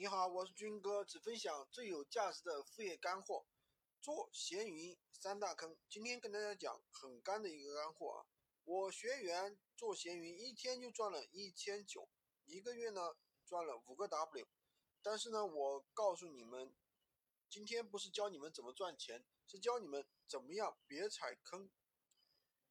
[0.00, 3.44] 你好，我是军哥，只分享最有价值的副业干货。
[4.00, 8.24] 做闲鱼三大坑，今天跟大家讲很干的一个干货啊。
[8.64, 12.08] 我学员做闲鱼一天就赚了一千九，
[12.46, 14.48] 一个月呢赚了五个 W。
[15.02, 16.74] 但是呢，我告诉你们，
[17.50, 21.70] 今天不是教你们怎么赚钱，是教你们怎么样别踩坑。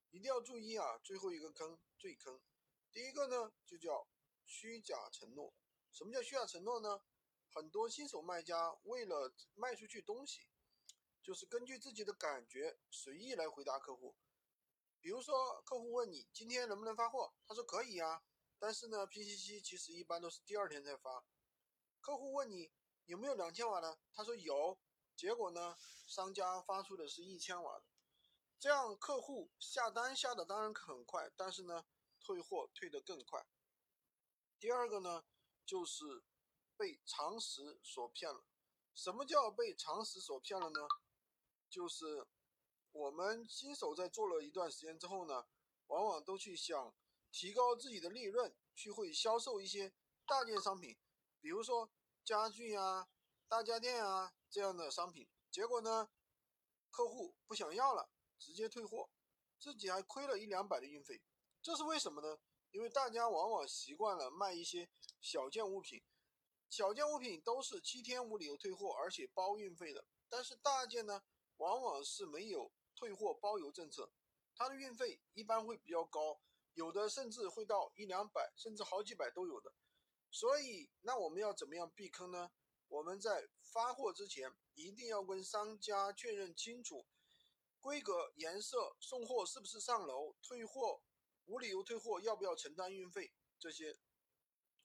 [0.10, 2.42] 一定要注意啊，最后一个坑最坑。
[2.92, 4.08] 第一个呢就叫
[4.48, 5.54] 虚假承诺。
[5.92, 7.04] 什么叫虚假承诺呢？
[7.52, 10.48] 很多新手卖家为了卖出去东西，
[11.24, 14.16] 就是根据自己的感觉随意来回答客户。
[15.02, 18.22] 比如说，客户问你今天能不能发货，他说可以呀，
[18.60, 21.24] 但是呢，拼夕夕其实一般都是第二天才发。
[22.02, 22.72] 客户问你
[23.06, 24.80] 有没有两千瓦的，他说有，
[25.16, 27.86] 结果呢，商家发出的是一千瓦的，
[28.60, 31.86] 这样客户下单下的当然很快，但是呢，
[32.20, 33.46] 退货退得更快。
[34.60, 35.26] 第二个呢，
[35.66, 36.24] 就是。
[36.80, 38.46] 被常识所骗了。
[38.96, 40.88] 什么叫被常识所骗了呢？
[41.70, 42.26] 就是
[42.94, 45.46] 我们新手在做了一段时间之后呢，
[45.88, 46.96] 往往都去想
[47.34, 49.94] 提高自己的利润，去会销售一些
[50.26, 50.98] 大件商品，
[51.42, 51.92] 比如说
[52.24, 53.10] 家具啊、
[53.50, 55.28] 大家电啊这样的商品。
[55.52, 56.10] 结果呢，
[56.90, 59.10] 客户不想要了，直接退货，
[59.60, 61.22] 自己还亏了一两百的运费。
[61.62, 62.40] 这是为什么呢？
[62.72, 64.90] 因为大家往往习惯了卖一些
[65.20, 66.02] 小件物品。
[66.70, 70.06] 小件物品都是七天无理由退货，而且包运费的。
[70.30, 71.24] 但是大件呢，
[71.58, 74.12] 往往是没有退货包邮政策，
[74.54, 76.40] 它的运费一般会比较高，
[76.76, 79.74] 有的甚至会到一两百，甚至好几百都有的。
[80.30, 82.52] 所以，那我们要怎么样避坑呢？
[82.88, 87.08] 我们在发货之前一定要跟商家确认清楚
[87.80, 91.02] 规格、颜色、送货是不是上楼、退货
[91.46, 93.98] 无理由退货要不要承担运费这些。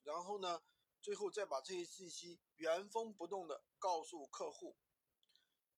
[0.01, 0.63] 然后呢？
[1.05, 4.75] 最后再把这些信息原封不动的告诉客户，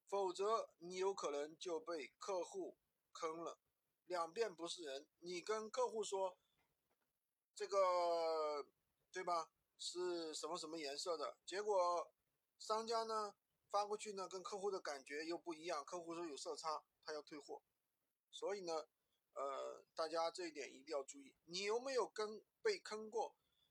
[0.06, 2.78] 否则你有可能就被客户
[3.12, 3.58] 坑了。
[4.06, 6.38] 两遍不是人，你跟客户说
[7.54, 8.66] 这个
[9.12, 9.50] 对吧？
[9.76, 11.36] 是什么什么颜色的？
[11.44, 12.10] 结果
[12.58, 13.34] 商家呢
[13.70, 15.84] 发过去呢，跟客户的感觉又不一样。
[15.84, 17.60] 客户说有色差，他要退货。
[18.30, 18.88] 所以呢，
[19.34, 21.34] 呃，大家这一点一定要注意。
[21.44, 23.36] 你有没有跟被坑过？